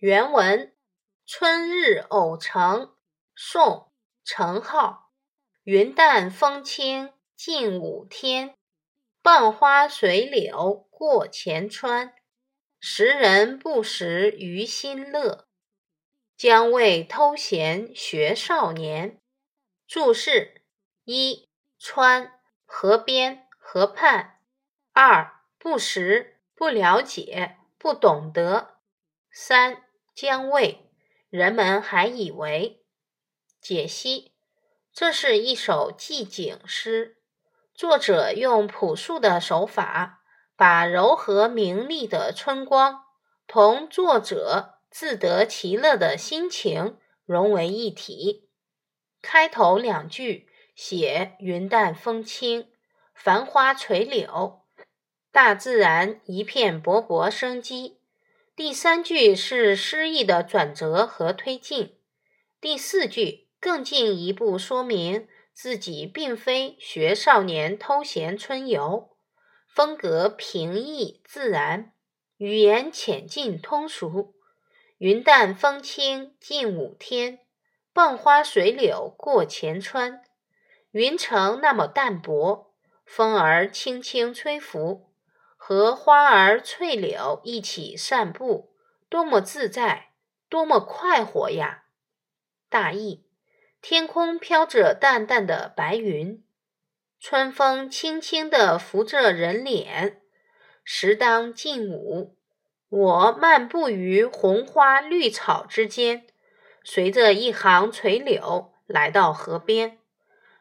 [0.00, 0.66] 原文
[1.26, 2.82] 《春日偶成》
[3.34, 3.64] 宋·
[4.22, 5.06] 程颢。
[5.64, 8.54] 云淡风轻近午天，
[9.22, 12.14] 傍花随柳过前川。
[12.78, 15.48] 时人不识余心乐，
[16.36, 19.20] 将谓偷闲学少年。
[19.88, 20.62] 注释：
[21.02, 24.38] 一、川，河边、河畔；
[24.92, 28.76] 二、不识，不了解，不懂得；
[29.32, 29.87] 三、
[30.20, 30.90] 将为，
[31.30, 32.82] 人们还以为。
[33.60, 34.32] 解析。
[34.92, 37.18] 这是一首寄景诗，
[37.72, 40.24] 作者用朴素的手法，
[40.56, 43.04] 把柔和明丽的春光
[43.46, 48.50] 同作者自得其乐的心情融为一体。
[49.22, 52.68] 开头两句写云淡风轻，
[53.14, 54.64] 繁花垂柳，
[55.30, 57.97] 大自然一片勃勃生机。
[58.58, 61.96] 第三句是诗意的转折和推进。
[62.60, 63.46] 第四句。
[63.60, 69.16] 更进一步说明自己并非学少年偷闲春游，
[69.68, 71.92] 风格平易自然，
[72.36, 74.36] 语言浅近通俗。
[74.98, 77.40] 云淡风轻近五天，
[77.92, 80.22] 傍花随柳过前川。
[80.92, 82.72] 云层那么淡薄，
[83.04, 85.07] 风儿轻轻吹拂，
[85.68, 88.72] 和花儿翠柳一起散步，
[89.10, 90.12] 多么自在，
[90.48, 91.82] 多么快活呀！
[92.70, 93.26] 大意。
[93.82, 96.42] 天空飘着淡淡的白云，
[97.20, 100.22] 春风轻轻地拂着人脸。
[100.84, 102.34] 时当近午，
[102.88, 106.26] 我漫步于红花绿草之间，
[106.82, 109.98] 随着一行垂柳来到河边。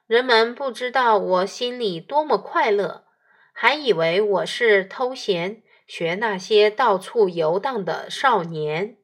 [0.06, 3.07] 人们不知道我心里多么快乐，
[3.60, 8.98] 还以为我是偷闲学那些到处游荡的少年。